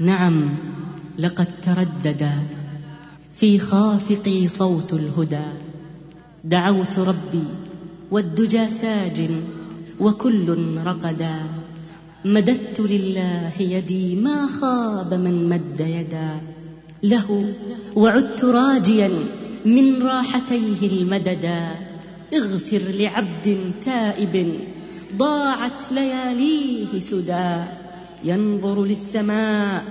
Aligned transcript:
نعم 0.00 0.48
لقد 1.18 1.46
ترددا 1.66 2.32
في 3.36 3.58
خافقي 3.58 4.48
صوت 4.48 4.92
الهدى. 4.92 5.46
دعوت 6.44 6.98
ربي 6.98 7.44
والدجى 8.10 8.66
ساج 8.70 9.30
وكل 10.00 10.76
رقدا 10.84 11.34
مددت 12.24 12.80
لله 12.80 13.52
يدي 13.60 14.16
ما 14.16 14.46
خاب 14.46 15.14
من 15.14 15.48
مد 15.48 15.80
يدا. 15.80 16.40
له 17.02 17.54
وعدت 17.96 18.44
راجيا 18.44 19.10
من 19.64 20.02
راحتيه 20.02 20.86
المددا. 20.86 21.68
اغفر 22.34 22.82
لعبد 22.98 23.72
تائب 23.84 24.54
ضاعت 25.16 25.92
لياليه 25.92 27.00
سدى. 27.00 27.83
ينظر 28.24 28.84
للسماء 28.84 29.84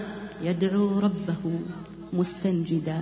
يدعو 0.43 0.99
ربه 0.99 1.59
مستنجدا. 2.13 2.97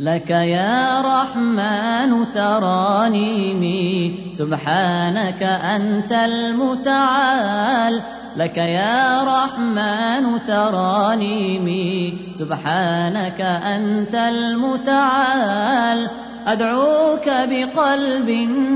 لك 0.00 0.30
يا 0.30 1.00
رحمن 1.00 2.32
ترانيمي 2.34 4.14
سبحانك 4.38 5.42
أنت 5.42 6.12
المتعال. 6.12 8.00
لك 8.36 8.56
يا 8.56 9.22
رحمن 9.22 10.46
ترانيمي 10.46 12.18
سبحانك 12.38 13.40
أنت 13.40 14.14
المتعال. 14.14 16.10
أدعوك 16.46 17.28
بقلب 17.28 18.30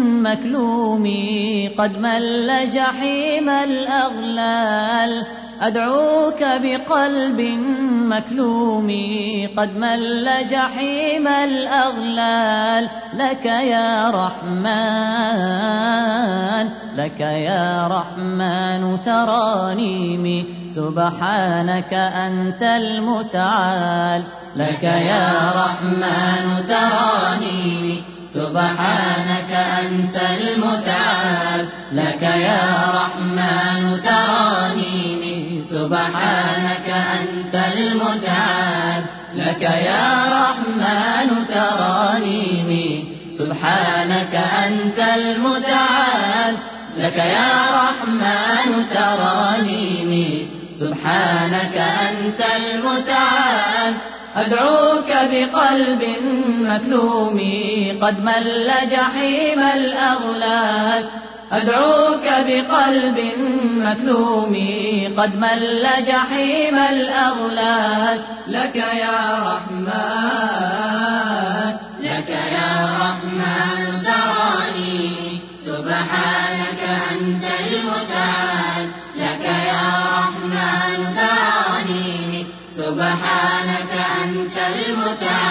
مكلوم. 0.05 1.05
قد 1.78 1.98
مل 1.98 2.70
جحيم 2.70 3.48
الأغلال. 3.48 5.27
أدعوك 5.66 6.45
بقلب 6.62 7.41
مكلوم 8.12 8.88
قد 9.56 9.77
مل 9.77 10.29
جحيم 10.51 11.28
الأغلال 11.28 12.89
لك 13.14 13.47
يا 13.47 14.11
رحمن 14.11 15.36
لك 16.97 17.20
يا 17.20 17.86
رحمن 17.86 18.98
ترانيمي 19.05 20.47
سبحانك 20.77 21.95
أنت 21.95 22.62
المتعال. 22.62 24.23
لك 24.56 24.83
يا 24.83 25.53
رحمن 25.56 26.64
ترانيمي 26.69 28.03
سبحانك 28.34 29.53
أنت 29.80 30.17
المتعال. 30.41 31.67
لك 31.92 32.23
يا 32.23 32.64
رحمن 32.95 34.01
ترانيمي 34.05 34.36
سبحانك 36.17 36.89
أنت 37.20 37.55
المتعال 37.55 39.03
لك 39.34 39.62
يا 39.62 40.09
رحمن 40.33 41.47
ترانيمي. 41.55 43.05
سبحانك 43.39 44.34
أنت 44.34 44.98
المتعال. 44.98 46.55
لك 46.98 47.17
يا 47.17 47.53
رحمن 47.75 48.86
ترانيمي. 48.95 50.48
سبحانك 50.81 51.84
أنت 52.08 52.45
المتعال. 52.56 53.95
أدعوك 54.36 55.11
بقلب 55.33 56.03
مكلوم 56.61 57.39
قد 58.03 58.25
مل 58.25 58.70
جحيم 58.91 59.61
الأغلال. 59.61 61.05
أدعوك 61.52 62.25
بقلب 62.48 63.19
مكلوم 63.77 64.55
قد 65.19 65.36
مل 65.36 65.86
جحيم 66.06 66.78
الأغلال. 66.78 68.20
لك 68.48 68.77
يا 68.77 69.39
رحمن 69.47 69.86
لك 72.00 72.28
يا 72.28 72.89
رحمن 73.00 74.02
تراني 74.05 75.40
سبحانك 75.67 76.83
أنت 77.12 77.45
المتعال. 77.73 78.86
لك 79.17 79.45
يا 79.45 79.89
رحمن 80.18 81.17
تراني 81.17 82.46
سبحانك 82.77 83.92
أنت 84.24 84.57
المتعال. 84.77 85.45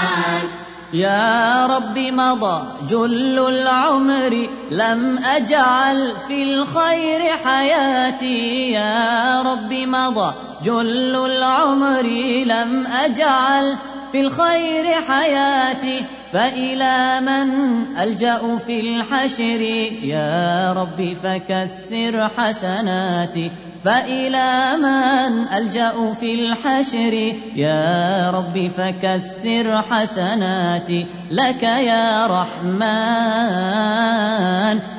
يا 0.96 1.66
رب 1.66 1.98
مضى 1.98 2.64
جل 2.90 3.40
العمر 3.40 4.48
لم 4.72 5.18
أجعل 5.18 6.12
في 6.28 6.44
الخير 6.44 7.22
حياتي. 7.46 8.72
يا 8.72 9.42
رب 9.42 9.74
مضى 9.74 10.34
جل 10.64 11.16
العمر 11.16 12.02
لم 12.46 12.88
أجعل 12.88 13.76
في 14.12 14.22
الخير 14.22 14.86
حياتي. 15.08 16.06
فإلى 16.34 17.22
من 17.22 17.50
ألجأ 17.98 18.58
في 18.58 18.80
الحشر؟ 18.80 19.62
يا 20.04 20.74
رب 20.74 21.18
فكثر 21.24 22.30
حسناتي. 22.38 23.52
فإلى 23.86 24.78
من 24.78 25.48
ألجأ 25.54 26.14
في 26.20 26.34
الحشر. 26.34 27.34
يا 27.56 28.32
رب 28.32 28.72
فكثر 28.78 29.82
حسناتي 29.92 31.08
لك 31.32 31.64
يا 31.64 32.28
رحمن. 32.28 32.86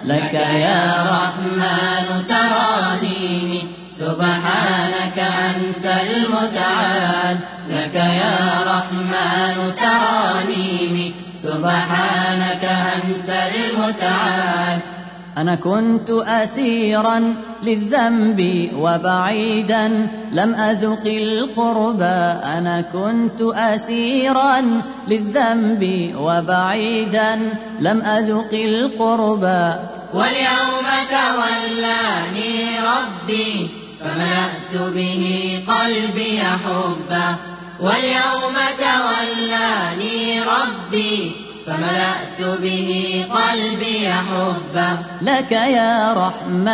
لك 0.05 0.35
يا 0.35 0.93
رحمن 1.11 2.27
ترانيني 2.29 3.63
سبحانك 3.99 5.19
أنت 5.19 5.87
المتعال. 5.87 7.37
لك 7.71 7.95
يا 7.95 8.39
رحمن 8.67 9.57
ترانيني 9.83 11.13
سبحانك 11.43 12.65
أنت 12.65 13.31
المتعال. 13.55 14.79
أنا 15.37 15.55
كنت 15.55 16.11
أسيرا 16.11 17.35
للذنب 17.63 18.71
وبعيدا 18.79 20.09
لم 20.33 20.55
أذق 20.55 21.05
القربى 21.07 22.19
أنا 22.57 22.81
كنت 22.93 23.41
أسيرا 23.41 24.83
للذنب 25.09 26.15
وبعيدا 26.19 27.53
لم 27.81 28.01
أذق 28.03 28.53
القربى 28.53 29.75
واليوم 30.15 30.89
تولاني 31.11 32.81
ربي 32.81 33.69
فملأت 34.01 34.93
به 34.95 35.25
قلبي 35.69 36.41
حبا. 36.41 37.37
واليوم 37.81 38.57
تولاني 38.79 40.43
ربي 40.43 41.46
فملأت 41.67 42.59
به 42.61 43.25
قلبي 43.31 44.09
حبا. 44.09 44.99
لك 45.23 45.53
يا 45.53 46.13
رحمن 46.13 46.67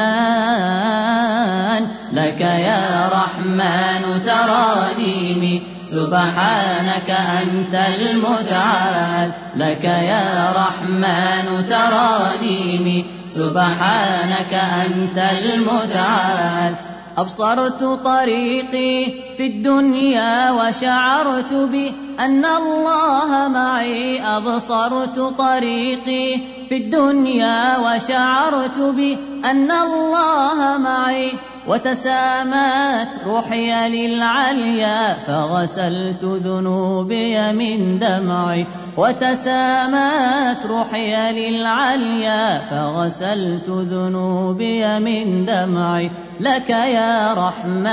لك 2.12 2.40
يا 2.40 3.10
رحمن 3.12 4.22
ترانيمي. 4.26 5.62
سبحانك 5.90 7.10
أنت 7.10 7.74
المتعال. 7.74 9.30
لك 9.56 9.84
يا 9.84 10.52
رحمن 10.56 11.66
ترانيمي. 11.70 13.04
سبحانك 13.34 14.54
أنت 14.54 15.18
المتعال. 15.18 16.91
أبصرت 17.18 17.84
طريقي 18.04 19.04
في 19.36 19.46
الدنيا 19.46 20.50
وشعرت 20.50 21.52
بأن 21.52 22.44
الله 22.44 23.48
معي. 23.48 24.20
أبصرت 24.36 25.18
طريقي 25.38 26.40
في 26.68 26.76
الدنيا 26.76 27.78
وشعرت 27.78 28.78
بأن 28.78 29.70
الله 29.70 30.78
معي. 30.78 31.32
وتسامت 31.68 33.08
روحي 33.26 33.88
للعليا 33.88 35.14
فغسلت 35.26 36.24
ذنوبي 36.24 37.52
من 37.52 37.98
دمعي. 37.98 38.66
وتسامت 38.96 40.66
روحي 40.66 41.32
للعليا 41.32 42.58
فغسلت 42.58 43.68
ذنوبي 43.68 44.98
من 44.98 45.44
دمعي. 45.44 46.10
لك 46.40 46.70
يا 46.70 47.34
رحمن 47.34 47.92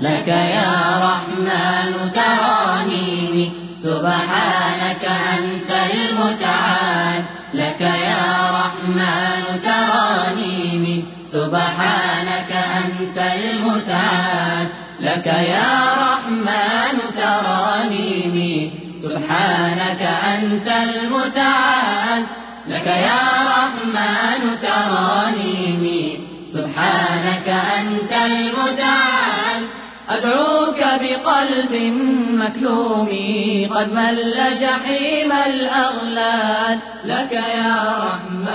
لك 0.00 0.28
يا 0.28 1.00
رحمن 1.00 2.12
ترانيني. 2.14 3.52
سبحانك 3.82 5.04
أنت 5.38 5.70
المتعال. 5.94 7.22
لك 7.54 7.80
يا 7.80 8.50
رحمن 8.50 9.42
ترانيني. 9.64 11.04
سبحانك 11.32 12.52
أنت 12.76 13.18
المتعال. 13.18 14.66
لك 15.00 15.26
يا 15.26 15.94
رحمن 15.94 16.98
ترانيني. 17.16 18.70
سبحانك 19.02 20.08
أنت 20.34 20.68
المتعال. 20.68 22.24
لك 22.68 22.86
يا 22.86 23.22
رحمن 23.46 24.58
ترانيمي 24.62 26.18
سبحانك 26.52 27.48
أنت 27.78 28.12
المتعال. 28.12 29.66
أدعوك 30.10 30.78
بقلب 30.78 31.74
مكلوم. 32.30 33.08
قد 33.76 33.92
مل 33.92 34.34
جحيم 34.60 35.32
الأغلال. 35.32 36.78
لك 37.04 37.32
يا 37.32 37.98
رحمن. 37.98 38.46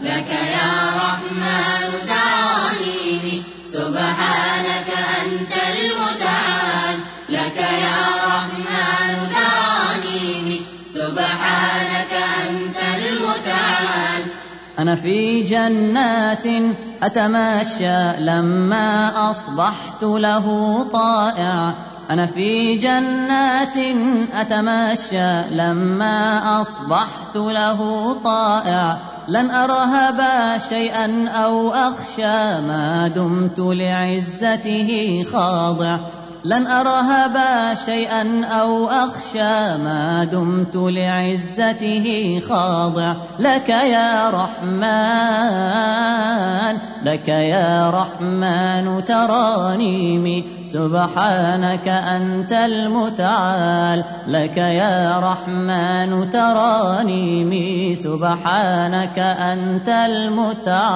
لك 0.00 0.30
يا 0.30 0.94
رحمن. 0.96 1.15
أنا 14.86 14.94
في 14.94 15.42
جنات 15.42 16.46
أتمشى 17.02 18.22
لما 18.22 19.12
أصبحت 19.30 20.02
له 20.02 20.86
طائع. 20.92 21.74
أنا 22.10 22.26
في 22.26 22.76
جنات 22.76 23.76
أتمشى 24.34 25.54
لما 25.54 26.42
أصبحت 26.60 27.36
له 27.36 28.12
طائع. 28.24 28.96
لن 29.28 29.50
أرهب 29.50 30.20
شيئا 30.68 31.28
أو 31.28 31.70
أخشى 31.70 32.60
ما 32.60 33.10
دمت 33.16 33.58
لعزته 33.58 35.24
خاضع. 35.32 35.96
لن 36.46 36.66
أرهب 36.66 37.36
شيئا 37.86 38.44
أو 38.44 38.88
أخشى 38.88 39.76
ما 39.82 40.24
دمت 40.32 40.76
لعزته 40.76 42.40
خاضع. 42.48 43.14
لك 43.38 43.68
يا 43.68 44.30
رحمن 44.30 44.86
لك 47.04 47.28
يا 47.28 47.90
رحمن 47.90 49.04
ترانيمي. 49.04 50.44
سبحانك 50.64 51.88
أنت 51.88 52.52
المتعال. 52.52 54.04
لك 54.28 54.56
يا 54.56 55.20
رحمن 55.20 56.30
ترانيمي. 56.30 57.94
سبحانك 57.94 59.18
أنت 59.18 59.88
المتعال. 59.88 60.86